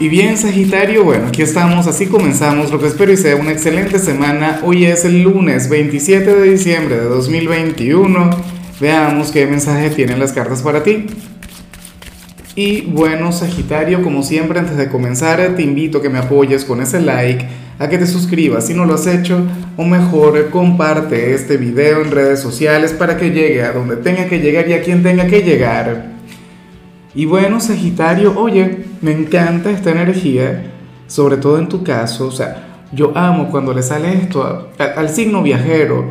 Y 0.00 0.08
bien, 0.08 0.38
Sagitario, 0.38 1.02
bueno, 1.02 1.26
aquí 1.26 1.42
estamos, 1.42 1.88
así 1.88 2.06
comenzamos, 2.06 2.70
lo 2.70 2.78
que 2.78 2.86
espero 2.86 3.12
y 3.12 3.16
sea 3.16 3.34
una 3.34 3.50
excelente 3.50 3.98
semana. 3.98 4.60
Hoy 4.62 4.84
es 4.84 5.04
el 5.04 5.24
lunes 5.24 5.68
27 5.68 6.36
de 6.36 6.50
diciembre 6.52 6.94
de 7.00 7.06
2021. 7.06 8.30
Veamos 8.80 9.32
qué 9.32 9.44
mensaje 9.48 9.90
tienen 9.90 10.20
las 10.20 10.32
cartas 10.32 10.62
para 10.62 10.84
ti. 10.84 11.06
Y 12.54 12.82
bueno, 12.82 13.32
Sagitario, 13.32 14.00
como 14.04 14.22
siempre, 14.22 14.60
antes 14.60 14.76
de 14.76 14.88
comenzar, 14.88 15.56
te 15.56 15.62
invito 15.62 15.98
a 15.98 16.02
que 16.02 16.10
me 16.10 16.18
apoyes 16.18 16.64
con 16.64 16.80
ese 16.80 17.00
like, 17.00 17.44
a 17.80 17.88
que 17.88 17.98
te 17.98 18.06
suscribas 18.06 18.68
si 18.68 18.74
no 18.74 18.84
lo 18.84 18.94
has 18.94 19.06
hecho, 19.08 19.44
o 19.76 19.84
mejor, 19.84 20.50
comparte 20.50 21.34
este 21.34 21.56
video 21.56 22.02
en 22.02 22.12
redes 22.12 22.38
sociales 22.38 22.92
para 22.92 23.16
que 23.16 23.32
llegue 23.32 23.64
a 23.64 23.72
donde 23.72 23.96
tenga 23.96 24.26
que 24.28 24.38
llegar 24.38 24.68
y 24.68 24.74
a 24.74 24.82
quien 24.82 25.02
tenga 25.02 25.26
que 25.26 25.42
llegar. 25.42 26.17
Y 27.18 27.26
bueno, 27.26 27.58
Sagitario, 27.58 28.38
oye, 28.38 28.84
me 29.00 29.10
encanta 29.10 29.72
esta 29.72 29.90
energía, 29.90 30.70
sobre 31.08 31.36
todo 31.36 31.58
en 31.58 31.68
tu 31.68 31.82
caso, 31.82 32.28
o 32.28 32.30
sea, 32.30 32.84
yo 32.92 33.10
amo 33.16 33.48
cuando 33.50 33.74
le 33.74 33.82
sale 33.82 34.12
esto 34.14 34.70
al 34.78 35.08
signo 35.08 35.42
viajero, 35.42 36.04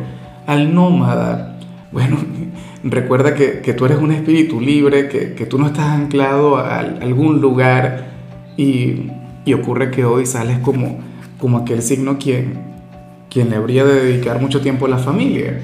al 0.46 0.74
nómada. 0.74 1.58
Bueno, 1.92 2.18
recuerda 2.84 3.34
que, 3.34 3.72
tú 3.72 3.86
eres 3.86 3.96
un 3.96 4.12
espíritu 4.12 4.60
libre, 4.60 5.08
que, 5.08 5.46
tú 5.46 5.58
no 5.58 5.68
estás 5.68 5.86
anclado 5.86 6.58
a, 6.58 6.80
algún 6.80 7.40
lugar 7.40 8.10
y, 8.58 9.10
ocurre 9.54 9.90
que 9.90 10.04
hoy 10.04 10.26
sales 10.26 10.58
como, 10.58 10.98
como 11.38 11.56
aquel 11.56 11.80
signo 11.80 12.18
quien, 12.18 12.58
quien 13.30 13.48
le 13.48 13.56
habría 13.56 13.86
de 13.86 13.94
dedicar 13.94 14.42
mucho 14.42 14.60
tiempo 14.60 14.84
a 14.84 14.90
la 14.90 14.98
familia. 14.98 15.58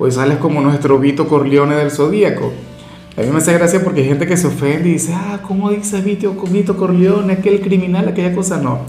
Hoy 0.00 0.10
sales 0.10 0.38
como 0.38 0.60
nuestro 0.60 0.98
Vito 0.98 1.28
Corleone 1.28 1.76
del 1.76 1.92
Zodíaco 1.92 2.52
a 3.16 3.20
mí 3.20 3.26
me 3.28 3.38
hace 3.38 3.52
gracia 3.52 3.84
porque 3.84 4.00
hay 4.00 4.08
gente 4.08 4.26
que 4.26 4.36
se 4.36 4.46
ofende 4.46 4.88
y 4.88 4.92
dice, 4.94 5.12
ah, 5.14 5.40
¿cómo 5.46 5.70
dice 5.70 6.00
Vito, 6.00 6.34
Vito 6.50 6.76
Corleone, 6.76 7.34
aquel 7.34 7.60
criminal, 7.60 8.08
aquella 8.08 8.34
cosa? 8.34 8.56
No. 8.56 8.80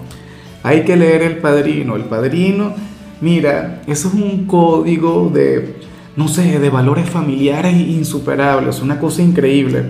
Hay 0.63 0.83
que 0.85 0.95
leer 0.95 1.23
El 1.23 1.37
Padrino. 1.39 1.97
El 1.97 2.05
Padrino, 2.05 2.73
mira, 3.19 3.81
eso 3.85 4.07
es 4.07 4.13
un 4.13 4.45
código 4.45 5.29
de, 5.33 5.75
no 6.15 6.29
sé, 6.29 6.59
de 6.59 6.69
valores 6.69 7.09
familiares 7.09 7.73
insuperables, 7.73 8.81
una 8.81 8.97
cosa 8.97 9.21
increíble. 9.21 9.83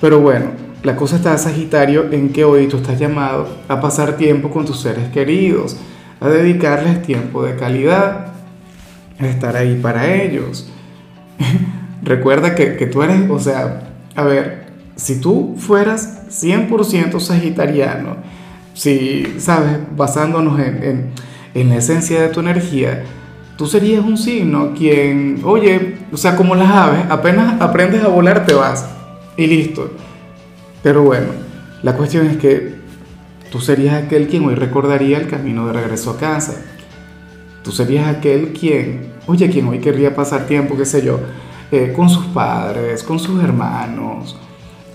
Pero 0.00 0.20
bueno, 0.20 0.50
la 0.82 0.96
cosa 0.96 1.16
está, 1.16 1.38
Sagitario, 1.38 2.12
en 2.12 2.30
que 2.30 2.44
hoy 2.44 2.66
tú 2.66 2.78
estás 2.78 2.98
llamado 2.98 3.48
a 3.68 3.80
pasar 3.80 4.16
tiempo 4.16 4.50
con 4.50 4.64
tus 4.64 4.80
seres 4.80 5.10
queridos, 5.10 5.76
a 6.20 6.28
dedicarles 6.28 7.02
tiempo 7.02 7.44
de 7.44 7.54
calidad, 7.54 8.32
a 9.20 9.26
estar 9.26 9.56
ahí 9.56 9.78
para 9.80 10.12
ellos. 10.12 10.68
Recuerda 12.08 12.54
que, 12.54 12.86
tú 12.86 13.02
eres, 13.02 13.28
o 13.28 13.38
sea, 13.38 13.82
a 14.16 14.24
ver, 14.24 14.64
si 14.96 15.20
tú 15.20 15.56
fueras 15.58 16.26
100% 16.30 17.20
sagitariano, 17.20 18.16
si, 18.72 19.34
sabes, 19.36 19.76
basándonos 19.94 20.58
en, 20.58 21.10
en, 21.52 21.68
la 21.68 21.76
esencia 21.76 22.22
de 22.22 22.28
tu 22.28 22.40
energía, 22.40 23.04
tú 23.58 23.66
serías 23.66 24.02
un 24.02 24.16
signo 24.16 24.72
quien, 24.72 25.42
oye, 25.44 25.98
o 26.10 26.16
sea, 26.16 26.34
como 26.34 26.54
las 26.54 26.70
aves, 26.70 27.04
apenas 27.10 27.60
aprendes 27.60 28.02
a 28.02 28.08
volar 28.08 28.46
te 28.46 28.54
vas 28.54 28.88
y 29.36 29.46
listo. 29.46 29.90
Pero 30.82 31.02
bueno, 31.02 31.26
la 31.82 31.94
cuestión 31.94 32.26
es 32.26 32.38
que 32.38 32.72
tú 33.52 33.60
serías 33.60 34.02
aquel 34.02 34.28
quien 34.28 34.46
hoy 34.46 34.54
recordaría 34.54 35.18
el 35.18 35.28
camino 35.28 35.66
de 35.66 35.74
regreso 35.74 36.12
a 36.12 36.18
casa. 36.18 36.54
Tú 37.62 37.70
serías 37.70 38.08
aquel 38.08 38.54
quien, 38.54 39.12
oye, 39.26 39.50
quien 39.50 39.68
hoy 39.68 39.80
querría 39.80 40.16
pasar 40.16 40.46
tiempo, 40.46 40.74
qué 40.74 40.86
sé 40.86 41.04
yo, 41.04 41.20
eh, 41.70 41.92
con 41.94 42.08
sus 42.08 42.24
padres, 42.26 43.02
con 43.02 43.18
sus 43.18 43.44
hermanos, 43.44 44.36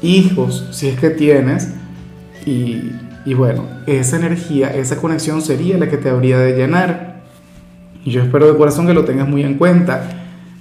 hijos, 0.02 0.68
si 0.72 0.88
es 0.88 1.00
que 1.00 1.12
tienes. 1.12 1.72
Y, 2.46 3.34
bueno, 3.36 3.66
esa 3.86 4.18
energía, 4.18 4.74
esa 4.74 4.98
conexión 4.98 5.42
sería 5.42 5.78
la 5.78 5.88
que 5.88 5.98
te 5.98 6.10
habría 6.10 6.40
de 6.40 6.58
llenar. 6.58 7.22
Y 8.04 8.10
yo 8.10 8.24
espero 8.24 8.52
de 8.52 8.58
corazón 8.58 8.88
que 8.88 8.94
lo 8.94 9.06
tengas 9.06 9.28
muy 9.28 9.44
en 9.44 9.54
cuenta. 9.60 10.10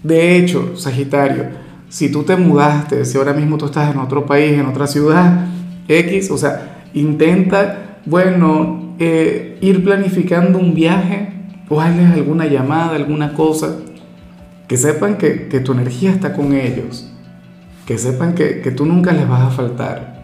De 0.02 0.36
hecho, 0.36 0.76
Sagitario, 0.76 1.46
si 1.88 2.12
tú 2.12 2.24
te 2.24 2.36
mudaste, 2.36 3.04
si 3.04 3.16
ahora 3.16 3.32
mismo 3.32 3.56
tú 3.56 3.66
estás 3.66 3.92
en 3.92 3.98
otro 3.98 4.26
país, 4.26 4.52
en 4.52 4.66
otra 4.66 4.86
ciudad, 4.86 5.46
X, 5.88 6.30
o 6.30 6.36
sea, 6.36 6.84
intenta, 6.92 7.98
bueno, 8.04 8.94
eh, 8.98 9.58
ir 9.62 9.82
planificando 9.82 10.58
un 10.58 10.74
viaje 10.74 11.30
o 11.68 11.80
hazles 11.80 12.12
alguna 12.12 12.46
llamada, 12.46 12.96
alguna 12.96 13.32
cosa 13.32 13.78
que 14.72 14.78
sepan 14.78 15.18
que, 15.18 15.60
tu 15.62 15.72
energía 15.72 16.12
está 16.12 16.32
con 16.32 16.54
ellos, 16.54 17.06
que 17.84 17.98
sepan 17.98 18.34
que, 18.34 18.72
tú 18.74 18.86
nunca 18.86 19.12
les 19.12 19.28
vas 19.28 19.42
a 19.42 19.50
faltar. 19.50 20.22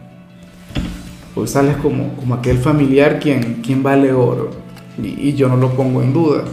Hoy 1.34 1.46
sales 1.46 1.76
como, 1.76 2.14
como 2.14 2.34
aquel 2.34 2.56
familiar 2.56 3.20
quien, 3.20 3.56
quien 3.56 3.82
vale 3.82 4.10
oro 4.10 4.52
y, 4.96 5.08
y 5.28 5.34
yo 5.34 5.50
no 5.50 5.58
lo 5.58 5.76
pongo 5.76 6.02
en 6.02 6.14
duda. 6.14 6.44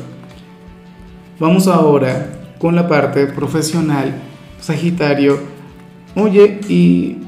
Vamos 1.40 1.70
ahora 1.70 2.32
con 2.60 2.76
la 2.76 2.86
parte 2.86 3.28
profesional, 3.28 4.14
Sagitario. 4.60 5.40
Oye, 6.18 6.60
y, 6.68 7.20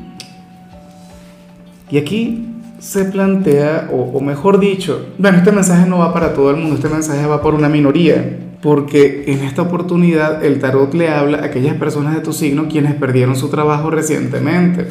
y 1.90 1.98
aquí 1.98 2.46
se 2.78 3.06
plantea, 3.06 3.88
o, 3.90 4.18
o, 4.18 4.20
mejor 4.20 4.60
dicho, 4.60 5.14
bueno, 5.18 5.38
este 5.38 5.54
mensaje 5.54 5.90
no 5.90 6.00
va 6.00 6.14
para 6.14 6.34
todo 6.34 6.52
el 6.52 6.58
mundo, 6.58 6.76
este 6.76 6.90
mensaje 6.90 7.26
va 7.26 7.42
por 7.42 7.56
una 7.56 7.70
minoría 7.70 8.47
porque 8.62 9.26
en 9.28 9.44
esta 9.44 9.62
oportunidad 9.62 10.44
el 10.44 10.60
tarot 10.60 10.94
le 10.94 11.10
habla 11.10 11.40
a 11.40 11.46
aquellas 11.46 11.76
personas 11.76 12.16
de 12.16 12.22
tu 12.22 12.34
signo 12.34 12.68
quienes 12.68 12.96
perdieron 12.96 13.36
su 13.36 13.50
trabajo 13.50 13.92
recientemente, 13.92 14.88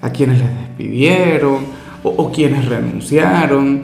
a 0.00 0.10
quienes 0.10 0.38
les 0.38 0.48
despidieron 0.48 1.58
o, 2.02 2.30
quienes 2.32 2.66
renunciaron, 2.66 3.82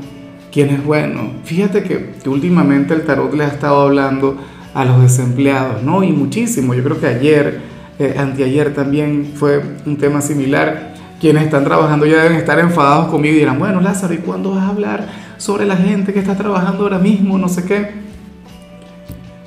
quienes, 0.53 0.85
bueno, 0.85 1.33
fíjate 1.45 1.83
que, 1.83 2.15
últimamente 2.27 2.95
el 2.95 3.03
tarot 3.03 3.35
le 3.35 3.45
ha 3.45 3.49
estado 3.49 3.83
hablando 3.83 4.37
a 4.73 4.85
los 4.85 5.03
desempleados, 5.03 5.83
¿no? 5.83 6.03
Y 6.03 6.13
muchísimo, 6.13 6.75
yo 6.75 6.83
creo 6.85 7.01
que 7.01 7.09
ayer, 7.09 7.61
eh, 7.99 8.15
anteayer 8.17 8.73
también 8.73 9.33
fue 9.35 9.61
un 9.85 9.97
tema 9.97 10.21
similar. 10.21 10.95
Quienes 11.21 11.45
están 11.45 11.65
trabajando 11.65 12.07
ya 12.07 12.23
deben 12.23 12.37
estar 12.37 12.59
enfadados 12.59 13.09
conmigo 13.09 13.35
y 13.35 13.39
dirán, 13.39 13.59
bueno, 13.59 13.81
Lázaro, 13.81 14.15
¿y 14.15 14.19
cuándo 14.19 14.53
vas 14.53 14.65
a 14.65 14.69
hablar 14.69 15.07
sobre 15.39 15.65
la 15.65 15.77
gente 15.77 16.13
que 16.13 16.21
está 16.21 16.37
trabajando 16.37 16.85
ahora 16.85 16.99
mismo? 16.99 17.37
No 17.37 17.49
sé 17.49 17.65
qué. 17.65 18.04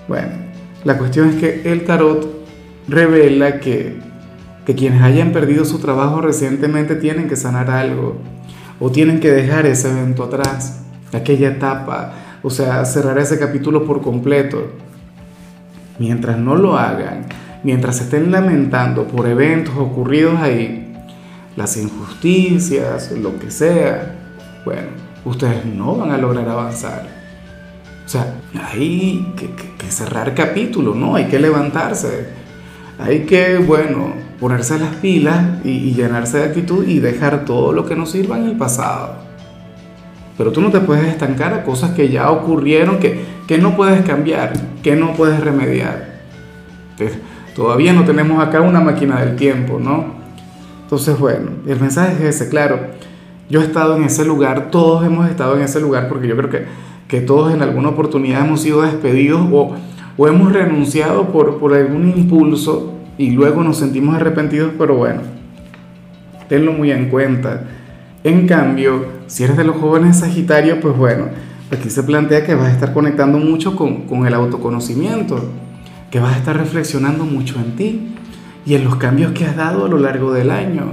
Bueno, 0.08 0.30
la 0.84 0.98
cuestión 0.98 1.30
es 1.30 1.36
que 1.36 1.72
el 1.72 1.84
tarot 1.86 2.28
revela 2.88 3.60
que, 3.60 4.00
que 4.66 4.76
quienes 4.76 5.02
hayan 5.02 5.32
perdido 5.32 5.66
su 5.66 5.80
trabajo 5.80 6.22
recientemente 6.22 6.96
tienen 6.96 7.28
que 7.28 7.36
sanar 7.36 7.70
algo 7.70 8.18
o 8.80 8.92
tienen 8.92 9.20
que 9.20 9.32
dejar 9.32 9.66
ese 9.66 9.90
evento 9.90 10.24
atrás, 10.24 10.82
aquella 11.14 11.50
etapa, 11.50 12.14
o 12.44 12.50
sea, 12.50 12.86
cerrar 12.86 13.18
ese 13.18 13.40
capítulo 13.40 13.86
por 13.86 14.02
completo. 14.02 14.72
Mientras 16.00 16.38
no 16.38 16.56
lo 16.56 16.78
hagan, 16.78 17.26
mientras 17.64 17.98
se 17.98 18.04
estén 18.04 18.32
lamentando 18.32 19.08
por 19.08 19.28
eventos 19.28 19.76
ocurridos 19.78 20.40
ahí, 20.40 20.96
las 21.56 21.76
injusticias, 21.76 23.12
lo 23.12 23.40
que 23.40 23.50
sea, 23.50 24.16
bueno, 24.64 24.90
ustedes 25.26 25.66
no 25.66 25.96
van 25.96 26.12
a 26.12 26.18
lograr 26.18 26.48
avanzar. 26.48 27.17
O 28.08 28.10
sea, 28.10 28.36
hay 28.72 29.34
que, 29.36 29.92
cerrar 29.92 30.34
capítulo, 30.34 30.96
¿no? 30.96 31.16
Hay 31.16 31.26
que 31.26 31.40
levantarse. 31.40 32.30
Hay 33.00 33.26
que, 33.26 33.58
bueno, 33.58 34.14
ponerse 34.40 34.80
las 34.80 34.96
pilas 34.96 35.66
y, 35.66 35.92
llenarse 35.92 36.38
de 36.38 36.46
actitud 36.46 36.88
y 36.88 37.00
dejar 37.00 37.44
todo 37.44 37.74
lo 37.74 37.86
que 37.86 37.98
nos 37.98 38.12
sirva 38.12 38.38
en 38.38 38.46
el 38.46 38.56
pasado. 38.56 39.16
Pero 40.38 40.54
tú 40.54 40.62
no 40.62 40.72
te 40.72 40.80
puedes 40.80 41.06
estancar 41.06 41.54
a 41.54 41.64
cosas 41.66 41.92
que 41.92 42.08
ya 42.08 42.32
ocurrieron, 42.32 43.00
que, 43.00 43.26
que 43.46 43.58
no 43.58 43.76
puedes 43.76 44.02
cambiar, 44.06 44.54
que 44.82 44.96
no 44.96 45.14
puedes 45.14 45.42
remediar. 45.42 46.22
todavía 47.58 47.92
no 47.92 48.06
tenemos 48.06 48.42
acá 48.42 48.62
una 48.62 48.80
máquina 48.80 49.20
del 49.20 49.36
tiempo, 49.36 49.80
¿no? 49.84 50.16
Entonces, 50.84 51.20
bueno, 51.20 51.50
el 51.68 51.78
mensaje 51.78 52.14
es 52.14 52.36
ese, 52.36 52.50
claro. 52.50 52.80
Yo 53.50 53.60
he 53.60 53.66
estado 53.66 53.98
en 53.98 54.04
ese 54.06 54.24
lugar, 54.24 54.72
todos 54.72 55.06
hemos 55.06 55.30
estado 55.30 55.58
en 55.58 55.64
ese 55.64 55.82
lugar 55.82 56.08
porque 56.08 56.30
yo 56.30 56.38
creo 56.38 56.50
que 56.50 56.87
que 57.08 57.22
todos 57.22 57.54
en 57.54 57.62
alguna 57.62 57.90
oportunidad 57.90 58.46
hemos 58.46 58.62
sido 58.62 58.82
despedidos 58.82 59.42
o, 59.52 59.76
o 60.18 60.28
hemos 60.28 60.52
renunciado 60.52 61.32
por, 61.32 61.58
por 61.58 61.74
algún 61.74 62.10
impulso 62.10 62.94
y 63.18 63.32
luego 63.32 63.64
nos 63.64 63.78
sentimos 63.78 64.16
arrepentidos, 64.16 64.72
pero 64.78 64.96
bueno, 64.96 65.22
tenlo 66.50 66.74
muy 66.74 66.92
en 66.92 67.10
cuenta. 67.10 67.64
En 68.24 68.48
cambio, 68.48 69.06
si 69.28 69.44
eres 69.44 69.58
de 69.58 69.64
los 69.64 69.78
jóvenes 69.78 70.20
Sagitario, 70.20 70.80
pues 70.80 70.98
bueno, 70.98 71.26
aquí 71.72 71.90
se 71.90 72.04
plantea 72.04 72.46
que 72.46 72.56
vas 72.56 72.68
a 72.68 72.74
estar 72.74 72.94
conectando 72.94 73.38
mucho 73.38 73.76
con, 73.76 74.04
con 74.04 74.28
el 74.28 74.34
autoconocimiento, 74.34 75.50
que 76.12 76.20
vas 76.20 76.36
a 76.36 76.38
estar 76.38 76.58
reflexionando 76.58 77.26
mucho 77.26 77.56
en 77.56 77.76
ti 77.76 78.08
y 78.66 78.76
en 78.76 78.84
los 78.84 78.98
cambios 78.98 79.32
que 79.32 79.46
has 79.46 79.56
dado 79.56 79.86
a 79.86 79.90
lo 79.90 79.98
largo 79.98 80.34
del 80.34 80.52
año. 80.52 80.92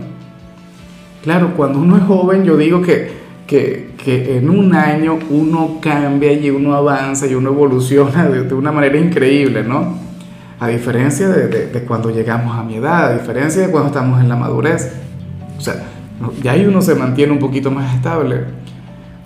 Claro, 1.22 1.54
cuando 1.56 1.78
uno 1.80 1.96
es 1.96 2.04
joven, 2.04 2.44
yo 2.44 2.56
digo 2.56 2.82
que 2.82 3.24
que, 3.46 3.90
que, 4.04 4.36
en 4.36 4.50
un 4.50 4.74
año 4.74 5.18
uno 5.30 5.78
cambia 5.80 6.32
y 6.32 6.50
uno 6.50 6.74
avanza 6.74 7.26
y 7.26 7.34
uno 7.34 7.50
evoluciona 7.50 8.28
de, 8.28 8.42
de 8.44 8.54
una 8.54 8.70
manera 8.70 8.98
increíble, 8.98 9.64
¿no? 9.64 9.98
A 10.60 10.68
diferencia 10.68 11.28
de, 11.28 11.48
de, 11.48 11.84
cuando 11.84 12.10
llegamos 12.10 12.56
a 12.56 12.62
mi 12.62 12.76
edad, 12.76 13.12
a 13.12 13.18
diferencia 13.18 13.62
de 13.62 13.70
cuando 13.70 13.88
estamos 13.88 14.20
en 14.20 14.28
la 14.28 14.36
madurez. 14.36 14.92
O 15.58 15.60
sea, 15.60 15.82
ya 16.42 16.52
ahí 16.52 16.64
uno 16.66 16.80
se 16.80 16.94
mantiene 16.94 17.32
un 17.32 17.38
poquito 17.38 17.70
más 17.70 17.94
estable. 17.94 18.44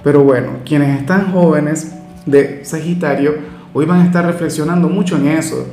Pero 0.02 0.24
bueno, 0.24 0.58
quienes 0.64 1.00
están 1.00 1.32
jóvenes 1.32 1.94
de 2.24 2.64
Sagitario, 2.64 3.34
hoy 3.74 3.84
van 3.84 4.00
a 4.00 4.04
estar 4.04 4.24
reflexionando 4.24 4.88
mucho 4.88 5.16
en 5.16 5.28
eso, 5.28 5.66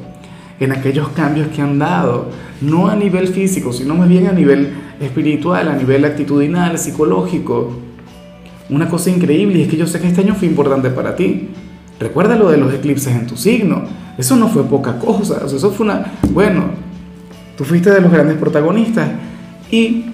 en 0.60 0.72
aquellos 0.72 1.10
cambios 1.10 1.48
que 1.50 1.62
han 1.62 1.80
dado, 1.80 2.30
no 2.62 2.88
a 2.88 2.96
nivel 2.96 3.28
físico, 3.28 3.72
sino 3.72 3.96
más 3.96 4.10
bien 4.10 4.28
a 4.28 4.32
nivel 4.32 4.74
espiritual, 5.00 5.68
a 5.68 5.76
nivel 5.76 6.06
actitudinal, 6.06 6.78
psicológico. 6.78 7.72
Una 8.70 8.90
cosa 8.90 9.10
increíble 9.10 9.60
y 9.60 9.62
es 9.64 9.68
que 9.68 9.78
yo 9.78 9.88
sé 9.88 10.00
que 10.00 10.08
este 10.08 10.22
año 10.22 10.36
fue 10.36 10.48
importante 10.48 10.90
para 10.90 11.16
ti. 11.16 11.50
Recuerda 12.00 12.36
lo 12.36 12.50
de 12.50 12.58
los 12.58 12.74
eclipses 12.74 13.16
en 13.16 13.28
tu 13.28 13.38
signo. 13.38 13.84
Eso 14.18 14.36
no 14.36 14.48
fue 14.50 14.64
poca 14.64 14.98
cosa. 15.00 15.46
Eso 15.46 15.72
fue 15.72 15.86
una... 15.86 16.14
Bueno, 16.32 16.66
tú 17.58 17.64
fuiste 17.64 17.92
de 17.92 18.02
los 18.02 18.12
grandes 18.12 18.38
protagonistas. 18.38 19.10
Y 19.72 20.06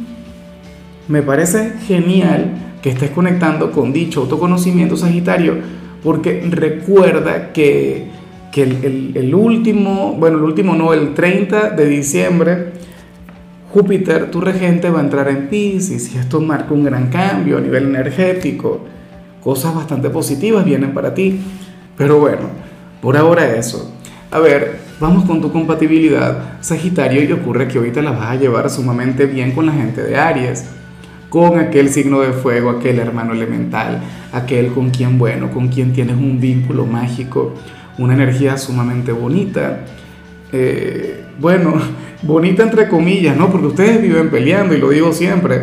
me 1.08 1.22
parece 1.22 1.74
genial 1.88 2.52
que 2.82 2.90
estés 2.90 3.12
conectando 3.12 3.72
con 3.72 3.94
dicho 3.94 4.22
autoconocimiento 4.22 4.98
Sagitario, 4.98 5.56
porque 6.04 6.44
recuerda 6.50 7.54
que, 7.54 8.08
que 8.52 8.64
el, 8.64 9.12
el, 9.16 9.36
último, 9.36 10.16
bueno, 10.20 10.38
el 10.38 10.44
último 10.44 10.76
no, 10.76 10.94
el 10.94 11.14
30 11.14 11.72
de 11.72 11.86
diciembre, 11.86 12.72
Júpiter, 13.74 14.30
tu 14.30 14.42
regente, 14.42 14.90
va 14.90 15.00
a 15.00 15.04
entrar 15.04 15.30
en 15.30 15.48
Pisces 15.48 16.14
y 16.14 16.18
esto 16.18 16.42
marca 16.42 16.74
un 16.74 16.84
gran 16.84 17.10
cambio 17.10 17.58
a 17.58 17.62
nivel 17.62 17.86
energético. 17.86 18.82
Cosas 19.42 19.74
bastante 19.74 20.10
positivas 20.10 20.66
vienen 20.66 20.94
para 20.94 21.14
ti. 21.14 21.40
Pero 21.98 22.20
bueno, 22.20 22.50
por 23.02 23.16
ahora 23.16 23.56
eso. 23.56 23.94
A 24.30 24.40
ver, 24.40 24.80
vamos 25.00 25.26
con 25.26 25.42
tu 25.42 25.52
compatibilidad, 25.52 26.58
Sagitario, 26.62 27.24
y 27.24 27.32
ocurre 27.32 27.68
que 27.68 27.78
ahorita 27.78 28.02
la 28.02 28.12
vas 28.12 28.32
a 28.32 28.36
llevar 28.36 28.70
sumamente 28.70 29.26
bien 29.26 29.52
con 29.52 29.66
la 29.66 29.74
gente 29.74 30.02
de 30.04 30.18
Aries 30.18 30.66
con 31.32 31.58
aquel 31.58 31.88
signo 31.88 32.20
de 32.20 32.34
fuego, 32.34 32.70
aquel 32.70 33.00
hermano 33.00 33.32
elemental, 33.32 34.02
aquel 34.34 34.74
con 34.74 34.90
quien, 34.90 35.18
bueno, 35.18 35.50
con 35.50 35.70
quien 35.70 35.94
tienes 35.94 36.18
un 36.18 36.42
vínculo 36.42 36.86
mágico, 36.86 37.54
una 37.98 38.16
energía 38.16 38.58
sumamente 38.58 39.14
bonita. 39.14 39.86
Eh, 40.52 41.24
bueno, 41.40 41.76
bonita 42.22 42.64
entre 42.64 42.88
comillas, 42.88 43.36
¿no? 43.36 43.50
Porque 43.50 43.68
ustedes 43.68 44.02
viven 44.02 44.30
peleando 44.30 44.76
y 44.76 44.80
lo 44.80 44.90
digo 44.90 45.12
siempre. 45.14 45.62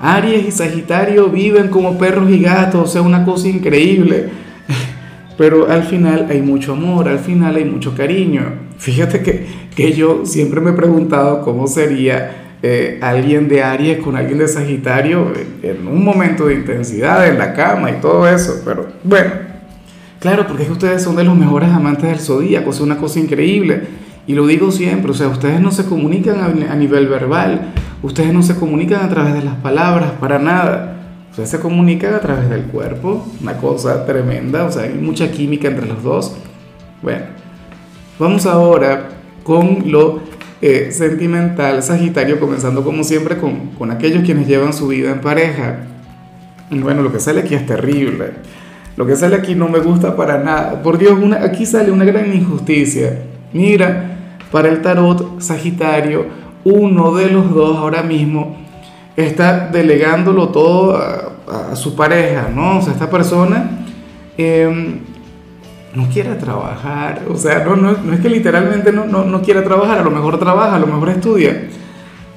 Aries 0.00 0.46
y 0.48 0.50
Sagitario 0.50 1.28
viven 1.28 1.68
como 1.68 1.98
perros 1.98 2.30
y 2.30 2.40
gatos, 2.40 2.82
o 2.82 2.92
sea, 2.92 3.02
una 3.02 3.24
cosa 3.24 3.48
increíble. 3.48 4.28
Pero 5.38 5.70
al 5.70 5.84
final 5.84 6.26
hay 6.30 6.42
mucho 6.42 6.72
amor, 6.72 7.08
al 7.08 7.18
final 7.18 7.56
hay 7.56 7.64
mucho 7.64 7.94
cariño. 7.94 8.42
Fíjate 8.78 9.22
que, 9.22 9.46
que 9.74 9.92
yo 9.92 10.26
siempre 10.26 10.60
me 10.60 10.70
he 10.70 10.74
preguntado 10.74 11.42
cómo 11.42 11.66
sería 11.66 12.44
eh, 12.66 12.98
alguien 13.02 13.46
de 13.46 13.62
Aries 13.62 13.98
con 13.98 14.16
alguien 14.16 14.38
de 14.38 14.48
Sagitario 14.48 15.32
en 15.62 15.86
un 15.86 16.02
momento 16.02 16.46
de 16.46 16.54
intensidad 16.54 17.28
en 17.28 17.38
la 17.38 17.52
cama 17.52 17.90
y 17.90 18.00
todo 18.00 18.26
eso. 18.28 18.62
Pero 18.64 18.86
bueno, 19.02 19.32
claro, 20.18 20.46
porque 20.46 20.62
es 20.62 20.68
que 20.68 20.72
ustedes 20.72 21.02
son 21.02 21.16
de 21.16 21.24
los 21.24 21.36
mejores 21.36 21.68
amantes 21.70 22.08
del 22.08 22.20
zodíaco, 22.20 22.70
es 22.70 22.80
una 22.80 22.96
cosa 22.96 23.20
increíble. 23.20 23.82
Y 24.26 24.34
lo 24.34 24.46
digo 24.46 24.70
siempre, 24.70 25.10
o 25.10 25.14
sea, 25.14 25.28
ustedes 25.28 25.60
no 25.60 25.70
se 25.70 25.84
comunican 25.84 26.40
a, 26.40 26.74
nivel 26.74 27.08
verbal, 27.08 27.72
ustedes 28.02 28.32
no 28.32 28.42
se 28.42 28.56
comunican 28.56 29.04
a 29.04 29.08
través 29.08 29.34
de 29.34 29.42
las 29.42 29.56
palabras, 29.56 30.12
para 30.18 30.38
nada. 30.38 30.92
Ustedes 31.30 31.50
se 31.50 31.60
comunican 31.60 32.14
a 32.14 32.20
través 32.20 32.48
del 32.48 32.62
cuerpo, 32.62 33.26
una 33.42 33.56
cosa 33.58 34.06
tremenda, 34.06 34.64
o 34.64 34.72
sea, 34.72 34.84
hay 34.84 34.94
mucha 34.94 35.30
química 35.30 35.68
entre 35.68 35.86
los 35.86 36.02
dos. 36.02 36.36
Bueno, 37.02 37.24
vamos 38.18 38.46
ahora 38.46 39.08
con 39.42 39.90
lo 39.90 40.20
eh, 40.62 40.90
sentimental, 40.90 41.82
Sagitario, 41.82 42.40
comenzando 42.40 42.82
como 42.82 43.04
siempre 43.04 43.36
con, 43.36 43.72
con 43.76 43.90
aquellos 43.90 44.24
quienes 44.24 44.48
llevan 44.48 44.72
su 44.72 44.88
vida 44.88 45.10
en 45.10 45.20
pareja. 45.20 45.80
Bueno, 46.70 47.02
lo 47.02 47.12
que 47.12 47.20
sale 47.20 47.40
aquí 47.40 47.54
es 47.54 47.66
terrible. 47.66 48.30
Lo 48.96 49.06
que 49.06 49.16
sale 49.16 49.36
aquí 49.36 49.54
no 49.54 49.68
me 49.68 49.80
gusta 49.80 50.16
para 50.16 50.38
nada. 50.38 50.82
Por 50.82 50.98
Dios, 50.98 51.18
una, 51.20 51.42
aquí 51.44 51.66
sale 51.66 51.90
una 51.90 52.04
gran 52.04 52.32
injusticia. 52.32 53.22
Mira, 53.52 54.13
para 54.54 54.68
el 54.68 54.82
tarot 54.82 55.40
Sagitario, 55.40 56.26
uno 56.62 57.12
de 57.16 57.28
los 57.28 57.52
dos 57.52 57.76
ahora 57.76 58.04
mismo 58.04 58.56
está 59.16 59.66
delegándolo 59.66 60.50
todo 60.50 60.96
a, 60.96 61.74
su 61.74 61.96
pareja, 61.96 62.50
¿no? 62.54 62.78
O 62.78 62.80
sea, 62.80 62.92
esta 62.92 63.10
persona 63.10 63.84
eh, 64.38 65.00
no 65.92 66.08
quiere 66.08 66.36
trabajar, 66.36 67.22
o 67.28 67.36
sea, 67.36 67.64
no, 67.64 68.12
es 68.12 68.20
que 68.20 68.28
literalmente 68.28 68.92
no, 68.92 69.06
no, 69.06 69.24
no 69.24 69.42
quiera 69.42 69.64
trabajar, 69.64 69.98
a 69.98 70.04
lo 70.04 70.12
mejor 70.12 70.38
trabaja, 70.38 70.76
a 70.76 70.78
lo 70.78 70.86
mejor 70.86 71.08
estudia, 71.08 71.68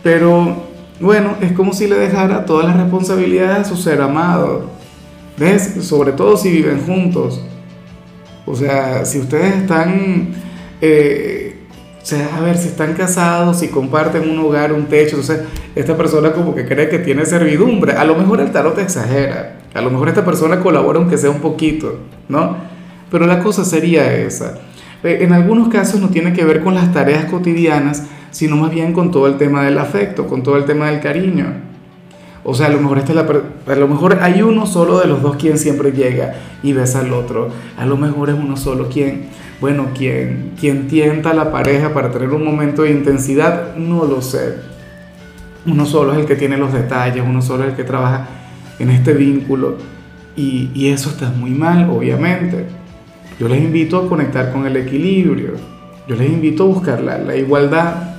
pero 0.01 0.55
bueno, 0.99 1.35
es 1.39 1.51
como 1.51 1.71
si 1.71 1.85
le 1.85 1.97
dejara 1.97 2.45
todas 2.45 2.65
las 2.65 2.77
responsabilidades 2.77 3.59
a 3.59 3.63
su 3.65 3.77
ser 3.77 4.01
amado, 4.01 4.71
¿ves? 5.37 5.85
Sobre 5.85 6.13
todo 6.13 6.35
si 6.35 6.49
viven 6.49 6.81
juntos, 6.83 7.43
o 8.47 8.55
sea, 8.55 9.05
si 9.05 9.19
ustedes 9.19 9.53
están, 9.57 10.29
eh, 10.81 11.46
sea, 12.07 12.37
a 12.37 12.39
ver, 12.39 12.57
si 12.57 12.69
están 12.69 12.93
casados, 12.93 13.59
si 13.59 13.67
comparten 13.67 14.29
un 14.29 14.39
hogar, 14.39 14.71
un 14.71 14.85
techo, 14.85 15.17
entonces 15.17 15.41
esta 15.75 15.97
persona 15.97 16.31
como 16.31 16.55
que 16.55 16.65
cree 16.65 16.87
que 16.87 16.99
tiene 16.99 17.25
servidumbre, 17.25 17.93
a 17.93 18.05
lo 18.05 18.15
mejor 18.15 18.39
el 18.39 18.51
tarot 18.51 18.79
exagera, 18.79 19.57
a 19.73 19.81
lo 19.81 19.91
mejor 19.91 20.07
esta 20.07 20.23
persona 20.23 20.61
colabora 20.61 20.99
aunque 20.99 21.17
sea 21.17 21.29
un 21.29 21.41
poquito, 21.41 21.99
¿no? 22.29 22.55
Pero 23.11 23.27
la 23.27 23.43
cosa 23.43 23.65
sería 23.65 24.13
esa. 24.13 24.57
Eh, 25.03 25.19
en 25.21 25.33
algunos 25.33 25.67
casos 25.67 25.99
no 25.99 26.07
tiene 26.07 26.31
que 26.31 26.45
ver 26.45 26.63
con 26.63 26.75
las 26.75 26.93
tareas 26.93 27.25
cotidianas, 27.25 28.03
sino 28.31 28.55
más 28.55 28.71
bien 28.71 28.93
con 28.93 29.11
todo 29.11 29.27
el 29.27 29.35
tema 29.35 29.65
del 29.65 29.77
afecto, 29.77 30.27
con 30.27 30.43
todo 30.43 30.55
el 30.55 30.63
tema 30.63 30.89
del 30.89 31.01
cariño. 31.01 31.66
O 32.49 32.53
sea, 32.53 32.67
a 32.67 32.69
lo 32.69 32.79
mejor, 32.79 33.03
la, 33.13 33.27
a 33.73 33.75
lo 33.75 33.87
mejor 33.89 34.19
hay 34.21 34.41
uno 34.41 34.65
solo 34.65 34.99
de 34.99 35.07
los 35.07 35.21
dos 35.21 35.35
quien 35.35 35.57
siempre 35.57 35.91
llega 35.91 36.35
y 36.63 36.71
besa 36.71 37.01
al 37.01 37.11
otro. 37.11 37.49
A 37.77 37.85
lo 37.85 37.97
mejor 37.97 38.29
es 38.29 38.35
uno 38.35 38.55
solo 38.55 38.87
quien, 38.87 39.27
bueno, 39.59 39.87
quien, 39.93 40.53
quien 40.57 40.87
tienta 40.87 41.31
a 41.31 41.33
la 41.33 41.51
pareja 41.51 41.93
para 41.93 42.09
tener 42.09 42.29
un 42.29 42.45
momento 42.45 42.83
de 42.83 42.91
intensidad, 42.91 43.75
no 43.75 44.05
lo 44.05 44.21
sé. 44.21 44.59
Uno 45.65 45.85
solo 45.85 46.13
es 46.13 46.19
el 46.19 46.25
que 46.25 46.37
tiene 46.37 46.55
los 46.55 46.71
detalles, 46.71 47.21
uno 47.27 47.41
solo 47.41 47.65
es 47.65 47.71
el 47.71 47.75
que 47.75 47.83
trabaja 47.83 48.27
en 48.79 48.91
este 48.91 49.11
vínculo. 49.11 49.75
Y, 50.37 50.71
y 50.73 50.87
eso 50.87 51.09
está 51.09 51.29
muy 51.29 51.51
mal, 51.51 51.89
obviamente. 51.89 52.65
Yo 53.37 53.49
les 53.49 53.61
invito 53.61 53.97
a 53.97 54.07
conectar 54.07 54.53
con 54.53 54.65
el 54.65 54.77
equilibrio. 54.77 55.55
Yo 56.07 56.15
les 56.15 56.31
invito 56.31 56.63
a 56.63 56.67
buscar 56.67 57.01
la, 57.01 57.35
igualdad. 57.35 58.13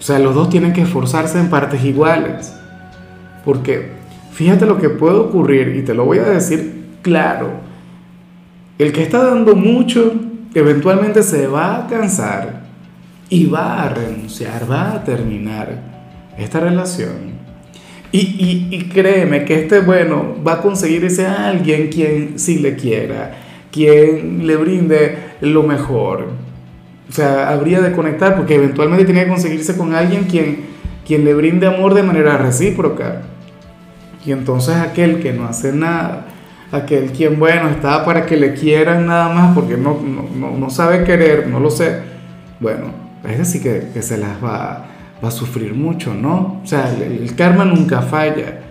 O 0.00 0.02
sea, 0.02 0.18
los 0.18 0.34
dos 0.34 0.50
tienen 0.50 0.72
que 0.72 0.82
esforzarse 0.82 1.38
en 1.38 1.48
partes 1.48 1.84
iguales. 1.84 2.52
Porque 3.46 3.90
fíjate 4.32 4.66
lo 4.66 4.76
que 4.78 4.90
puede 4.90 5.16
ocurrir, 5.16 5.76
y 5.76 5.82
te 5.82 5.94
lo 5.94 6.04
voy 6.04 6.18
a 6.18 6.24
decir 6.24 6.98
claro. 7.00 7.52
El 8.76 8.92
que 8.92 9.04
está 9.04 9.24
dando 9.24 9.54
mucho, 9.54 10.12
eventualmente 10.52 11.22
se 11.22 11.46
va 11.46 11.76
a 11.76 11.86
cansar 11.86 12.64
y 13.30 13.46
va 13.46 13.84
a 13.84 13.88
renunciar, 13.88 14.68
va 14.68 14.94
a 14.94 15.04
terminar 15.04 15.80
esta 16.36 16.58
relación. 16.58 17.36
Y, 18.10 18.68
y, 18.70 18.88
créeme 18.92 19.44
que 19.44 19.60
este, 19.60 19.80
bueno, 19.80 20.36
va 20.46 20.54
a 20.54 20.62
conseguir 20.62 21.04
ese 21.04 21.26
alguien 21.26 21.88
quien 21.88 22.38
sí 22.38 22.58
le 22.58 22.74
quiera, 22.74 23.32
quien 23.70 24.44
le 24.44 24.56
brinde 24.56 25.18
lo 25.40 25.62
mejor. 25.62 26.30
O 27.08 27.12
sea, 27.12 27.50
habría 27.50 27.80
de 27.80 27.92
conectar 27.92 28.34
porque 28.34 28.56
eventualmente 28.56 29.04
tiene 29.04 29.22
que 29.22 29.28
conseguirse 29.28 29.76
con 29.76 29.94
alguien 29.94 30.24
quien, 30.24 30.64
quien 31.06 31.24
le 31.24 31.34
brinde 31.34 31.68
amor 31.68 31.94
de 31.94 32.02
manera 32.02 32.38
recíproca. 32.38 33.22
Y 34.26 34.32
entonces 34.32 34.74
aquel 34.74 35.22
que 35.22 35.32
no 35.32 35.46
hace 35.46 35.72
nada, 35.72 36.26
aquel 36.72 37.12
quien, 37.12 37.38
bueno, 37.38 37.68
está 37.70 38.04
para 38.04 38.26
que 38.26 38.36
le 38.36 38.54
quieran 38.54 39.06
nada 39.06 39.32
más 39.32 39.54
porque 39.54 39.76
no, 39.76 39.98
no, 40.00 40.68
sabe 40.68 41.04
querer, 41.04 41.46
no 41.46 41.60
lo 41.60 41.70
sé, 41.70 42.00
bueno, 42.58 42.86
es 43.24 43.38
decir 43.38 43.62
que, 43.62 43.88
que 43.94 44.02
se 44.02 44.18
las 44.18 44.42
va, 44.42 44.86
va, 45.22 45.28
a 45.28 45.30
sufrir 45.30 45.74
mucho, 45.74 46.12
¿no? 46.12 46.60
O 46.62 46.66
sea, 46.66 46.92
el, 46.92 47.22
el 47.22 47.36
karma 47.36 47.64
nunca 47.64 48.02
falla. 48.02 48.62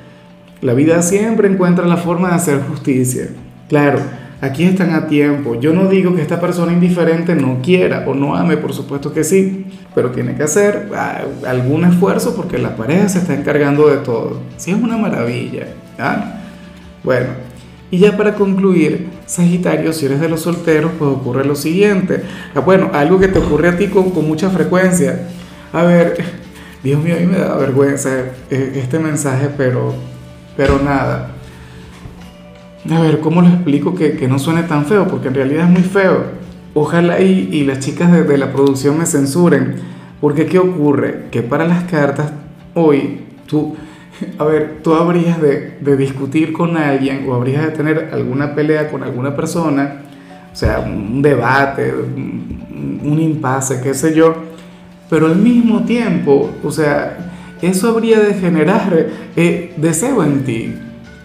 La 0.61 0.73
vida 0.73 1.01
siempre 1.01 1.47
encuentra 1.47 1.85
la 1.85 1.97
forma 1.97 2.29
de 2.29 2.35
hacer 2.35 2.61
justicia. 2.61 3.29
Claro, 3.69 3.99
Aquí 4.41 4.65
están 4.65 4.93
a 4.93 5.07
tiempo. 5.07 5.59
Yo 5.59 5.73
no 5.73 5.87
digo 5.87 6.13
que 6.13 6.21
esta 6.21 6.41
persona 6.41 6.73
indiferente 6.73 7.35
no 7.35 7.59
quiera 7.61 8.03
o 8.05 8.13
no 8.13 8.35
ame, 8.35 8.57
por 8.57 8.73
supuesto 8.73 9.13
que 9.13 9.23
sí, 9.23 9.65
pero 9.93 10.11
tiene 10.11 10.35
que 10.35 10.43
hacer 10.43 10.89
ah, 10.93 11.21
algún 11.47 11.85
esfuerzo 11.85 12.35
porque 12.35 12.57
la 12.57 12.75
pareja 12.75 13.07
se 13.07 13.19
está 13.19 13.33
encargando 13.33 13.87
de 13.87 13.97
todo. 13.97 14.41
Sí, 14.57 14.71
es 14.71 14.77
una 14.77 14.97
maravilla. 14.97 15.67
¿ah? 15.97 16.41
Bueno, 17.03 17.27
y 17.89 17.99
ya 17.99 18.17
para 18.17 18.35
concluir, 18.35 19.07
Sagitario, 19.25 19.93
si 19.93 20.05
eres 20.05 20.19
de 20.19 20.27
los 20.27 20.41
solteros, 20.41 20.91
pues 20.99 21.11
ocurre 21.11 21.45
lo 21.45 21.55
siguiente. 21.55 22.21
Ah, 22.53 22.59
bueno, 22.59 22.89
algo 22.93 23.19
que 23.19 23.29
te 23.29 23.39
ocurre 23.39 23.69
a 23.69 23.77
ti 23.77 23.87
con, 23.87 24.11
con 24.11 24.27
mucha 24.27 24.49
frecuencia. 24.49 25.29
A 25.71 25.83
ver, 25.83 26.17
Dios 26.83 27.01
mío, 27.01 27.15
a 27.15 27.19
mí 27.19 27.25
me 27.25 27.37
da 27.37 27.55
vergüenza 27.55 28.09
eh, 28.49 28.73
este 28.75 28.99
mensaje, 28.99 29.49
pero, 29.55 29.93
pero 30.57 30.79
nada 30.83 31.34
a 32.89 32.99
ver, 32.99 33.19
¿cómo 33.19 33.41
lo 33.41 33.47
explico 33.47 33.95
que, 33.95 34.27
no 34.27 34.39
suene 34.39 34.63
tan 34.63 34.85
feo? 34.85 35.07
Porque 35.07 35.29
en 35.29 35.35
realidad 35.35 35.65
es 35.65 35.69
muy 35.71 35.83
feo. 35.83 36.23
Ojalá 36.73 37.19
y, 37.21 37.49
y 37.51 37.63
las 37.63 37.79
chicas 37.79 38.11
de, 38.11 38.37
la 38.37 38.51
producción 38.51 38.97
me 38.97 39.05
censuren. 39.05 39.75
Porque 40.21 40.45
¿qué 40.45 40.59
ocurre? 40.59 41.25
Que 41.31 41.41
para 41.41 41.65
las 41.65 41.83
cartas, 41.85 42.31
hoy, 42.73 43.21
tú, 43.47 43.75
A 44.39 44.43
ver, 44.45 44.79
tú 44.83 44.93
habrías 44.93 45.41
de, 45.41 45.77
de, 45.81 45.97
discutir 45.97 46.53
con 46.53 46.77
alguien 46.77 47.25
o 47.27 47.33
habrías 47.33 47.65
de 47.65 47.71
tener 47.71 48.09
alguna 48.13 48.55
pelea 48.55 48.89
con 48.89 49.03
alguna 49.03 49.35
persona, 49.35 50.03
o 50.51 50.55
sea, 50.55 50.79
un 50.79 51.21
debate, 51.21 51.93
un, 51.93 53.01
un 53.03 53.19
impasse, 53.19 53.81
qué 53.81 53.93
sé 53.93 54.13
yo, 54.15 54.35
pero 55.09 55.27
al 55.27 55.35
mismo 55.35 55.83
tiempo, 55.83 56.49
o 56.63 56.71
sea, 56.71 57.17
eso 57.61 57.89
habría 57.89 58.19
de 58.19 58.33
generar 58.35 59.07
eh, 59.35 59.73
deseo 59.77 60.23
en 60.23 60.43
ti. 60.43 60.75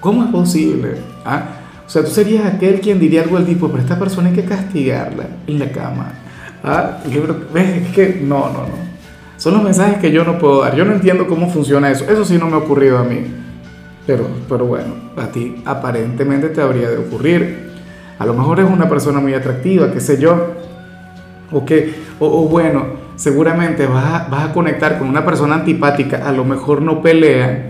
¿Cómo 0.01 0.25
es 0.25 0.31
posible? 0.31 0.95
¿Ah? 1.25 1.43
O 1.87 1.91
sea, 1.91 2.05
tú 2.05 2.11
serías 2.11 2.47
aquel 2.47 2.81
quien 2.81 3.01
diría 3.01 3.23
algo 3.23 3.37
al 3.37 3.47
tipo, 3.47 3.69
pero 3.69 3.83
esta 3.83 3.99
persona 3.99 4.29
hay 4.29 4.35
que 4.35 4.45
castigarla 4.45 5.25
en 5.47 5.59
la 5.59 5.71
cama. 5.73 6.13
¿Ah? 6.63 6.99
Es 7.05 7.89
que 7.89 8.21
no, 8.23 8.47
no, 8.47 8.61
no. 8.61 8.91
Son 9.37 9.55
los 9.55 9.63
mensajes 9.63 9.99
que 9.99 10.13
yo 10.13 10.25
no 10.25 10.39
puedo 10.39 10.61
dar. 10.61 10.77
Yo 10.77 10.85
no 10.85 10.93
entiendo 10.93 11.27
cómo 11.27 11.51
funciona 11.51 11.91
eso. 11.91 12.05
Eso 12.09 12.25
sí 12.25 12.37
no 12.39 12.47
me 12.47 12.55
ha 12.55 12.59
ocurrido 12.59 12.99
a 12.99 13.05
mí. 13.05 13.25
Pero, 14.07 14.29
pero 14.49 14.67
bueno, 14.67 14.95
a 15.17 15.27
ti 15.29 15.63
aparentemente 15.65 16.49
te 16.51 16.61
habría 16.61 16.91
de 16.91 16.99
ocurrir. 16.99 17.71
A 18.19 18.27
lo 18.27 18.35
mejor 18.35 18.61
es 18.61 18.71
una 18.71 18.89
persona 18.89 19.19
muy 19.19 19.35
atractiva, 19.35 19.91
qué 19.93 20.01
sé 20.01 20.21
yo. 20.21 20.55
O 21.51 21.65
que, 21.65 21.95
o, 22.19 22.27
o 22.27 22.49
bueno, 22.49 22.85
seguramente 23.21 23.87
vas 23.87 24.05
a, 24.05 24.29
vas 24.29 24.51
a 24.51 24.53
conectar 24.53 24.99
con 24.99 25.09
una 25.09 25.25
persona 25.25 25.57
antipática, 25.57 26.27
a 26.27 26.33
lo 26.33 26.45
mejor 26.45 26.81
no 26.81 27.03
pelea, 27.03 27.70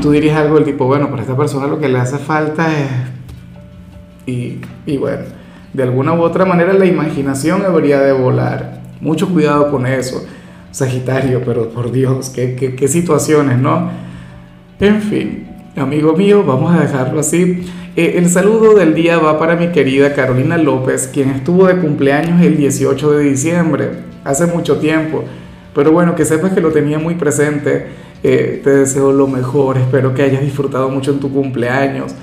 tú 0.00 0.10
dirías 0.10 0.36
algo 0.36 0.56
del 0.56 0.64
tipo, 0.64 0.86
bueno, 0.86 1.10
para 1.10 1.22
esta 1.22 1.36
persona 1.36 1.66
lo 1.66 1.78
que 1.78 1.88
le 1.88 1.98
hace 1.98 2.18
falta 2.18 2.68
es... 2.78 2.88
Y, 4.26 4.60
y 4.86 4.98
bueno, 4.98 5.24
de 5.72 5.82
alguna 5.82 6.12
u 6.12 6.20
otra 6.20 6.44
manera 6.44 6.72
la 6.72 6.86
imaginación 6.86 7.62
debería 7.62 8.00
de 8.00 8.12
volar. 8.12 8.80
Mucho 9.00 9.28
cuidado 9.28 9.70
con 9.70 9.86
eso, 9.86 10.26
Sagitario, 10.70 11.42
pero 11.44 11.70
por 11.70 11.92
Dios, 11.92 12.30
qué, 12.30 12.54
qué, 12.54 12.74
qué 12.74 12.88
situaciones, 12.88 13.58
¿no? 13.58 13.90
En 14.80 15.00
fin, 15.00 15.48
amigo 15.76 16.14
mío, 16.14 16.44
vamos 16.44 16.74
a 16.74 16.80
dejarlo 16.80 17.20
así. 17.20 17.66
Eh, 17.96 18.14
el 18.16 18.28
saludo 18.28 18.74
del 18.74 18.94
día 18.94 19.18
va 19.18 19.38
para 19.38 19.56
mi 19.56 19.68
querida 19.68 20.14
Carolina 20.14 20.56
López, 20.56 21.10
quien 21.12 21.30
estuvo 21.30 21.66
de 21.66 21.78
cumpleaños 21.78 22.40
el 22.42 22.56
18 22.56 23.12
de 23.12 23.24
diciembre, 23.24 23.90
hace 24.24 24.46
mucho 24.46 24.78
tiempo. 24.78 25.24
Pero 25.74 25.92
bueno, 25.92 26.14
que 26.14 26.24
sepas 26.24 26.52
que 26.52 26.60
lo 26.60 26.70
tenía 26.70 26.98
muy 26.98 27.14
presente. 27.14 27.86
Eh, 28.22 28.60
te 28.64 28.70
deseo 28.70 29.12
lo 29.12 29.28
mejor, 29.28 29.78
espero 29.78 30.12
que 30.14 30.22
hayas 30.22 30.42
disfrutado 30.42 30.88
mucho 30.88 31.12
en 31.12 31.20
tu 31.20 31.32
cumpleaños. 31.32 32.14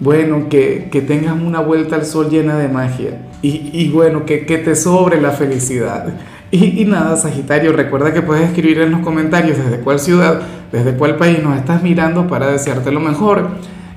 Bueno, 0.00 0.48
que, 0.48 0.88
que 0.90 1.02
tengas 1.02 1.34
una 1.40 1.60
vuelta 1.60 1.96
al 1.96 2.04
sol 2.04 2.28
llena 2.30 2.56
de 2.58 2.68
magia. 2.68 3.20
Y, 3.42 3.70
y 3.72 3.90
bueno, 3.90 4.24
que, 4.24 4.46
que, 4.46 4.58
te 4.58 4.74
sobre 4.74 5.20
la 5.20 5.30
felicidad. 5.30 6.06
Y, 6.50 6.82
y 6.82 6.84
nada, 6.84 7.16
Sagitario, 7.16 7.72
recuerda 7.72 8.12
que 8.12 8.22
puedes 8.22 8.44
escribir 8.46 8.80
en 8.80 8.90
los 8.90 9.00
comentarios 9.00 9.58
desde 9.58 9.80
cuál 9.80 10.00
ciudad, 10.00 10.40
desde 10.72 10.94
cuál 10.94 11.16
país 11.16 11.42
nos 11.42 11.56
estás 11.56 11.82
mirando 11.82 12.26
para 12.26 12.48
desearte 12.48 12.90
lo 12.90 13.00
mejor. 13.00 13.48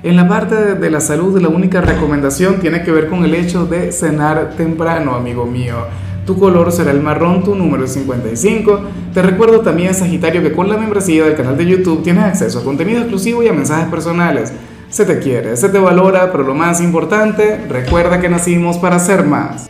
En 0.02 0.14
la 0.16 0.28
parte 0.28 0.54
de, 0.54 0.74
de, 0.74 0.90
la 0.90 1.00
salud, 1.00 1.40
la 1.40 1.48
única 1.48 1.80
recomendación 1.80 2.60
tiene 2.60 2.82
que 2.82 2.92
ver 2.92 3.08
con 3.08 3.24
el 3.24 3.34
hecho 3.34 3.66
de 3.66 3.90
cenar 3.90 4.54
temprano, 4.56 5.14
amigo 5.14 5.46
mío. 5.46 5.76
Tu 6.28 6.38
color 6.38 6.70
será 6.72 6.90
el 6.90 7.00
marrón, 7.00 7.42
tu 7.42 7.54
número 7.54 7.86
es 7.86 7.94
55. 7.94 8.80
Te 9.14 9.22
recuerdo 9.22 9.60
también, 9.60 9.94
Sagitario, 9.94 10.42
que 10.42 10.52
con 10.52 10.68
la 10.68 10.76
membresía 10.76 11.24
del 11.24 11.34
canal 11.34 11.56
de 11.56 11.64
YouTube 11.64 12.02
tienes 12.02 12.24
acceso 12.24 12.58
a 12.58 12.64
contenido 12.64 12.98
exclusivo 13.00 13.42
y 13.42 13.48
a 13.48 13.54
mensajes 13.54 13.88
personales. 13.88 14.52
Se 14.90 15.06
te 15.06 15.20
quiere, 15.20 15.56
se 15.56 15.70
te 15.70 15.78
valora, 15.78 16.30
pero 16.30 16.44
lo 16.44 16.54
más 16.54 16.82
importante, 16.82 17.64
recuerda 17.70 18.20
que 18.20 18.28
nacimos 18.28 18.76
para 18.76 18.98
ser 18.98 19.24
más. 19.24 19.66